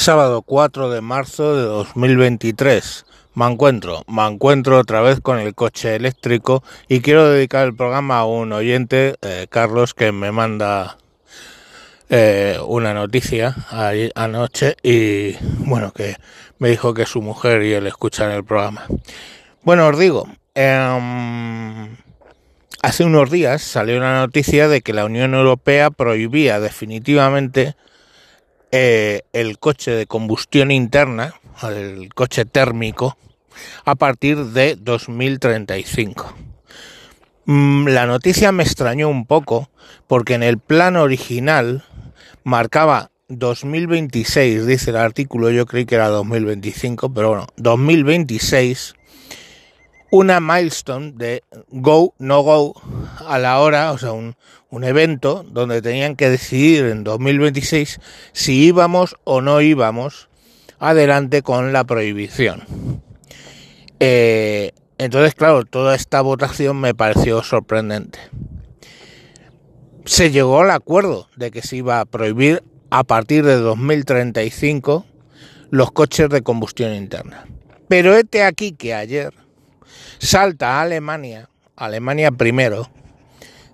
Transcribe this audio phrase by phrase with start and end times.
[0.00, 3.04] Sábado 4 de marzo de 2023.
[3.34, 8.20] Me encuentro, me encuentro otra vez con el coche eléctrico y quiero dedicar el programa
[8.20, 10.96] a un oyente, eh, Carlos, que me manda
[12.08, 13.54] eh, una noticia
[14.14, 16.16] anoche y bueno, que
[16.58, 18.86] me dijo que su mujer y él escuchan el programa.
[19.64, 21.94] Bueno, os digo, em,
[22.80, 27.76] hace unos días salió una noticia de que la Unión Europea prohibía definitivamente
[28.72, 33.16] eh, el coche de combustión interna, el coche térmico,
[33.84, 36.34] a partir de 2035.
[37.46, 39.70] Mm, la noticia me extrañó un poco
[40.06, 41.84] porque en el plan original
[42.44, 48.94] marcaba 2026, dice el artículo, yo creí que era 2025, pero bueno, 2026,
[50.10, 52.74] una milestone de go, no go
[53.26, 54.36] a la hora, o sea, un,
[54.70, 58.00] un evento donde tenían que decidir en 2026
[58.32, 60.28] si íbamos o no íbamos
[60.78, 62.64] adelante con la prohibición.
[64.00, 68.18] Eh, entonces, claro, toda esta votación me pareció sorprendente.
[70.04, 75.06] Se llegó al acuerdo de que se iba a prohibir a partir de 2035
[75.70, 77.46] los coches de combustión interna.
[77.88, 79.32] Pero este aquí que ayer
[80.18, 82.90] salta a Alemania, Alemania primero,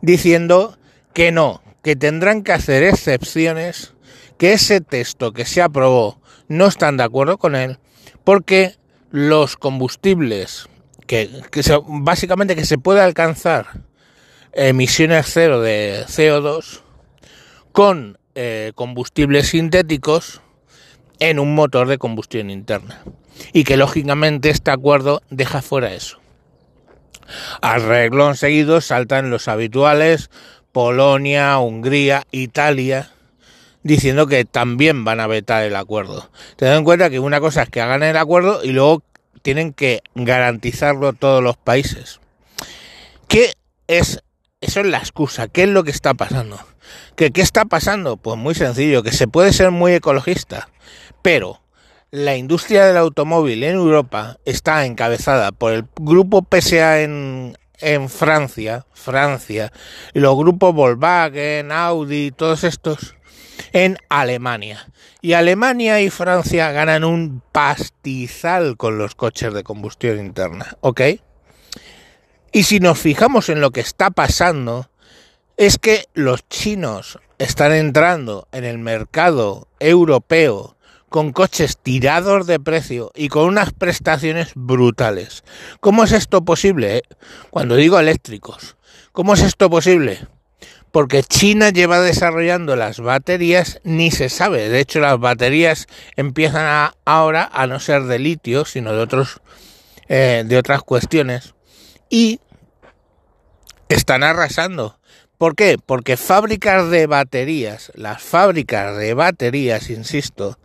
[0.00, 0.78] diciendo
[1.14, 3.94] que no, que tendrán que hacer excepciones,
[4.38, 7.78] que ese texto que se aprobó no están de acuerdo con él,
[8.24, 8.76] porque
[9.10, 10.68] los combustibles,
[11.06, 11.30] que,
[11.86, 13.82] básicamente que se puede alcanzar
[14.52, 16.80] emisiones cero de CO2
[17.72, 20.40] con eh, combustibles sintéticos
[21.18, 23.02] en un motor de combustión interna.
[23.52, 26.18] Y que lógicamente este acuerdo deja fuera eso.
[27.60, 30.30] Al reglón seguido saltan los habituales
[30.72, 33.10] Polonia, Hungría, Italia,
[33.82, 36.30] diciendo que también van a vetar el acuerdo.
[36.56, 39.02] Ten en cuenta que una cosa es que hagan el acuerdo y luego
[39.42, 42.20] tienen que garantizarlo todos los países.
[43.28, 43.52] ¿Qué
[43.86, 44.22] es?
[44.72, 45.48] Eso es la excusa.
[45.48, 46.58] ¿Qué es lo que está pasando?
[47.14, 48.16] ¿Que, ¿Qué está pasando?
[48.16, 50.70] Pues muy sencillo, que se puede ser muy ecologista,
[51.20, 51.60] pero
[52.10, 58.86] la industria del automóvil en Europa está encabezada por el grupo PSA en en Francia,
[58.94, 59.70] Francia,
[60.14, 63.14] y los grupos Volkswagen, Audi, todos estos
[63.74, 64.88] en Alemania.
[65.20, 71.02] Y Alemania y Francia ganan un pastizal con los coches de combustión interna, ¿ok?
[72.52, 74.90] Y si nos fijamos en lo que está pasando,
[75.56, 80.76] es que los chinos están entrando en el mercado europeo
[81.08, 85.44] con coches tirados de precio y con unas prestaciones brutales.
[85.80, 86.98] ¿Cómo es esto posible?
[86.98, 87.02] Eh?
[87.50, 88.76] Cuando digo eléctricos,
[89.12, 90.26] ¿cómo es esto posible?
[90.90, 94.68] Porque China lleva desarrollando las baterías, ni se sabe.
[94.68, 95.86] De hecho, las baterías
[96.16, 99.40] empiezan ahora a no ser de litio, sino de otros,
[100.08, 101.54] eh, de otras cuestiones.
[102.12, 102.40] Y
[103.88, 104.98] están arrasando.
[105.38, 105.78] ¿Por qué?
[105.78, 110.58] Porque fábricas de baterías, las fábricas de baterías, insisto,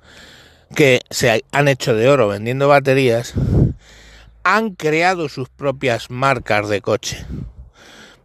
[0.75, 3.33] que se han hecho de oro vendiendo baterías,
[4.43, 7.25] han creado sus propias marcas de coche.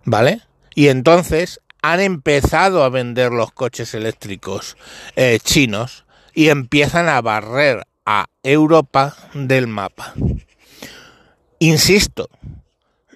[0.05, 0.41] ¿Vale?
[0.75, 4.77] Y entonces han empezado a vender los coches eléctricos
[5.15, 10.13] eh, chinos y empiezan a barrer a Europa del mapa.
[11.61, 12.29] Insisto,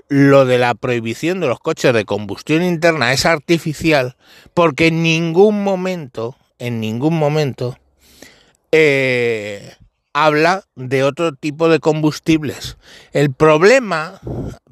[0.08, 4.16] lo de la prohibición de los coches de combustión interna es artificial
[4.54, 7.78] porque en ningún momento, en ningún momento,
[8.72, 9.74] eh,
[10.12, 12.76] habla de otro tipo de combustibles.
[13.12, 14.20] El problema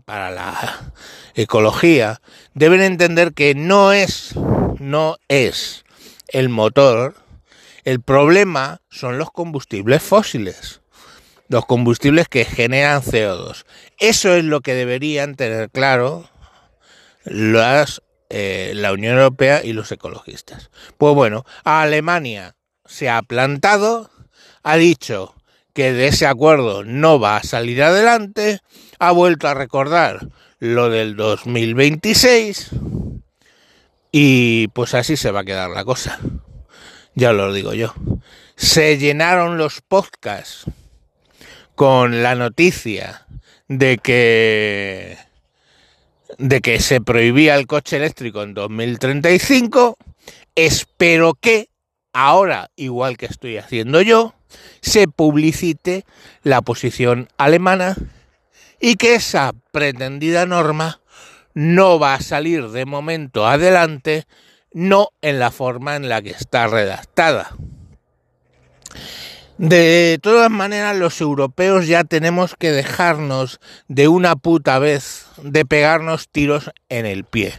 [0.05, 0.93] para la
[1.34, 2.21] ecología
[2.55, 4.34] deben entender que no es
[4.78, 5.84] no es
[6.28, 7.15] el motor,
[7.84, 10.81] el problema son los combustibles fósiles,
[11.49, 13.65] los combustibles que generan CO2.
[13.99, 16.28] Eso es lo que deberían tener claro
[17.25, 20.71] las, eh, la Unión Europea y los ecologistas.
[20.99, 22.56] Pues bueno, Alemania
[22.87, 24.10] se ha plantado,
[24.62, 25.35] ha dicho
[25.73, 28.61] que de ese acuerdo no va a salir adelante,
[28.99, 30.29] ha vuelto a recordar
[30.61, 32.70] lo del 2026
[34.12, 36.20] y pues así se va a quedar la cosa.
[37.14, 37.94] Ya lo digo yo.
[38.56, 40.67] Se llenaron los podcasts
[41.75, 43.26] con la noticia
[43.69, 45.19] de que
[46.38, 49.97] de que se prohibía el coche eléctrico en 2035.
[50.55, 51.69] Espero que
[52.12, 54.35] ahora, igual que estoy haciendo yo,
[54.81, 56.05] se publicite
[56.43, 57.97] la posición alemana
[58.81, 61.00] y que esa pretendida norma
[61.55, 64.26] no va a salir de momento adelante,
[64.73, 67.56] no en la forma en la que está redactada.
[69.59, 76.29] De todas maneras, los europeos ya tenemos que dejarnos de una puta vez de pegarnos
[76.29, 77.55] tiros en el pie.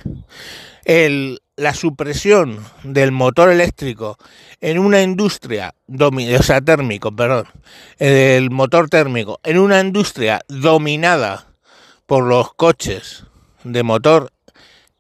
[1.58, 4.18] La supresión del motor eléctrico
[4.60, 7.48] en una industria, o sea, térmico, perdón,
[7.98, 11.48] el motor térmico en una industria dominada
[12.06, 13.24] por los coches
[13.64, 14.34] de motor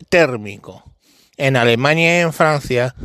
[0.07, 0.83] térmico
[1.36, 2.95] en Alemania y en Francia,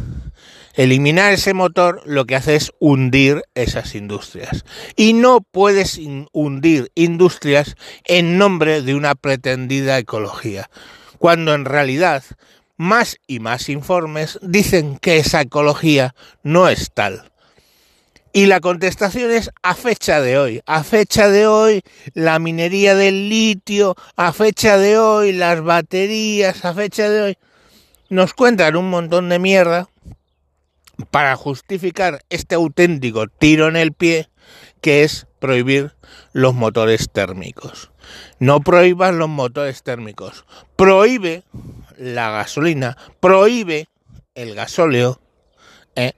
[0.82, 4.64] eliminar ese motor lo que hace es hundir esas industrias.
[4.96, 6.00] Y no puedes
[6.32, 10.70] hundir industrias en nombre de una pretendida ecología,
[11.18, 12.24] cuando en realidad
[12.78, 17.30] más y más informes dicen que esa ecología no es tal.
[18.32, 20.62] Y la contestación es a fecha de hoy.
[20.64, 21.82] A fecha de hoy
[22.14, 27.38] la minería del litio, a fecha de hoy las baterías, a fecha de hoy
[28.08, 29.89] nos cuentan un montón de mierda
[31.02, 34.28] para justificar este auténtico tiro en el pie
[34.80, 35.94] que es prohibir
[36.32, 37.90] los motores térmicos.
[38.38, 40.44] No prohíbas los motores térmicos.
[40.76, 41.44] Prohíbe
[41.96, 43.88] la gasolina, prohíbe
[44.34, 45.20] el gasóleo
[45.96, 46.14] ¿eh?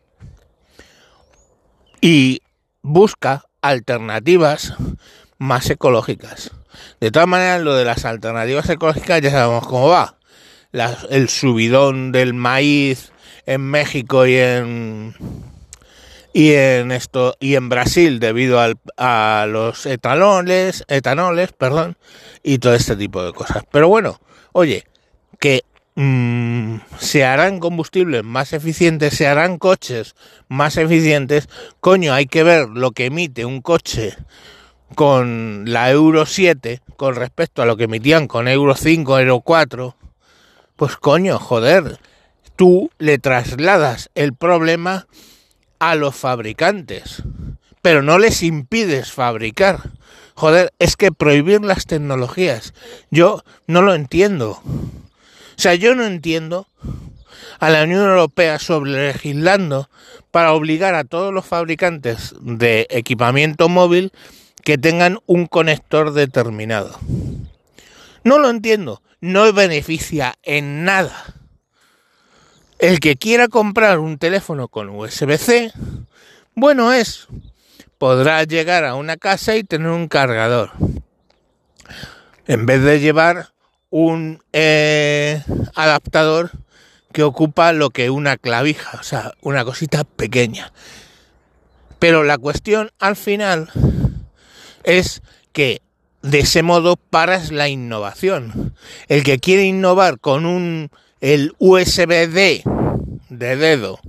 [2.00, 2.40] y
[2.82, 4.74] busca alternativas
[5.38, 6.52] más ecológicas.
[7.00, 10.18] De todas maneras, lo de las alternativas ecológicas ya sabemos cómo va.
[11.10, 13.12] el subidón del maíz
[13.46, 15.14] en México y en
[16.32, 21.96] y en esto y en Brasil debido al, a los etanoles, etanoles, perdón,
[22.42, 23.64] y todo este tipo de cosas.
[23.70, 24.18] Pero bueno,
[24.52, 24.84] oye,
[25.38, 25.62] que
[25.94, 30.14] mmm, se harán combustibles más eficientes, se harán coches
[30.48, 31.48] más eficientes,
[31.80, 34.16] coño, hay que ver lo que emite un coche
[34.94, 39.96] con la Euro 7 con respecto a lo que emitían con Euro 5, Euro 4,
[40.76, 41.98] pues coño, joder,
[42.62, 45.08] tú le trasladas el problema
[45.80, 47.20] a los fabricantes,
[47.82, 49.90] pero no les impides fabricar.
[50.34, 52.72] Joder, es que prohibir las tecnologías,
[53.10, 54.62] yo no lo entiendo.
[54.62, 56.68] O sea, yo no entiendo
[57.58, 59.90] a la Unión Europea sobre legislando
[60.30, 64.12] para obligar a todos los fabricantes de equipamiento móvil
[64.62, 66.96] que tengan un conector determinado.
[68.22, 71.41] No lo entiendo, no beneficia en nada
[72.82, 75.72] el que quiera comprar un teléfono con USB-C,
[76.56, 77.28] bueno es,
[77.96, 80.72] podrá llegar a una casa y tener un cargador.
[82.48, 83.50] En vez de llevar
[83.90, 85.44] un eh,
[85.76, 86.50] adaptador
[87.12, 90.72] que ocupa lo que una clavija, o sea, una cosita pequeña.
[92.00, 93.70] Pero la cuestión al final
[94.82, 95.82] es que
[96.22, 98.74] de ese modo paras la innovación.
[99.06, 100.90] El que quiere innovar con un
[101.22, 102.64] el USB-D
[103.28, 104.00] de dedo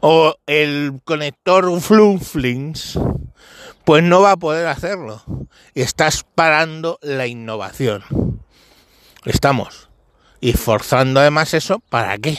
[0.00, 2.98] o el conector Flumflings,
[3.84, 5.22] pues no va a poder hacerlo.
[5.74, 8.02] Estás parando la innovación.
[9.26, 9.90] Estamos.
[10.40, 12.36] Y forzando además eso, ¿para qué?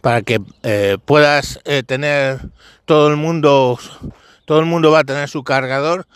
[0.00, 2.40] Para que eh, puedas eh, tener
[2.84, 3.78] todo el mundo,
[4.44, 6.06] todo el mundo va a tener su cargador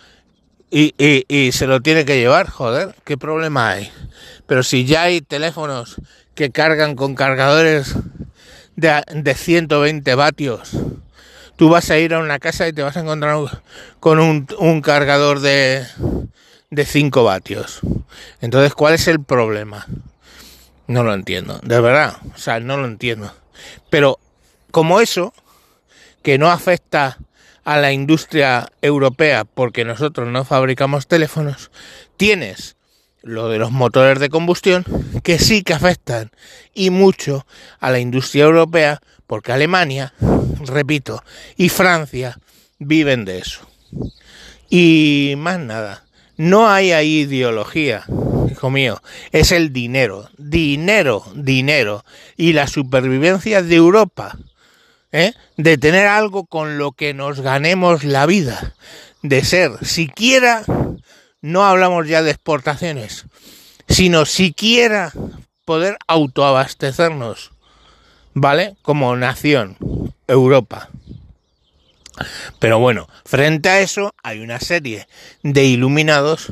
[0.69, 3.91] y, y se lo tiene que llevar, joder, ¿qué problema hay?
[4.47, 5.97] Pero si ya hay teléfonos
[6.35, 7.95] que cargan con cargadores
[8.77, 10.71] de, de 120 vatios,
[11.57, 13.63] tú vas a ir a una casa y te vas a encontrar
[14.01, 15.85] con un, un cargador de,
[16.71, 17.81] de 5 vatios.
[18.41, 19.87] Entonces, ¿cuál es el problema?
[20.87, 23.35] No lo entiendo, de verdad, o sea, no lo entiendo.
[23.91, 24.19] Pero
[24.71, 25.35] como eso,
[26.23, 27.19] que no afecta
[27.65, 31.73] a la industria europea porque nosotros no fabricamos teléfonos,
[32.17, 32.76] tienes
[33.27, 34.85] lo de los motores de combustión,
[35.25, 36.31] que sí que afectan
[36.73, 37.45] y mucho
[37.81, 40.15] a la industria europea, porque Alemania,
[40.61, 41.23] repito,
[41.57, 42.39] y Francia
[42.79, 43.69] viven de eso.
[44.71, 46.05] Y más nada,
[46.37, 48.05] no hay ahí ideología,
[48.49, 49.03] hijo mío,
[49.33, 52.05] es el dinero, dinero, dinero
[52.37, 54.39] y la supervivencia de Europa,
[55.11, 55.33] ¿eh?
[55.57, 58.75] de tener algo con lo que nos ganemos la vida,
[59.23, 60.63] de ser siquiera
[61.47, 63.27] no hablamos ya de exportaciones,
[63.89, 65.13] sino siquiera
[65.65, 67.53] poder autoabastecernos,
[68.35, 68.75] ¿vale?
[68.83, 69.77] Como nación,
[70.27, 70.91] Europa.
[72.59, 75.07] Pero bueno, frente a eso hay una serie
[75.45, 76.49] de iluminados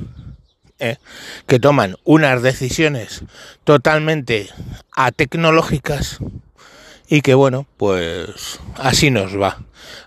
[0.78, 0.98] ¿eh?
[1.48, 3.22] que toman unas decisiones
[3.64, 4.48] totalmente
[4.92, 6.18] atecnológicas
[7.08, 9.58] y que bueno, pues así nos va.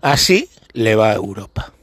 [0.02, 1.74] Así le va a Europa.